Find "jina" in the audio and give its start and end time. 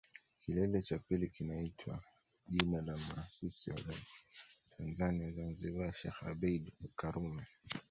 2.47-2.81